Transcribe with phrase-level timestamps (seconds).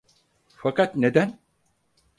[0.57, 1.39] Fakat neden?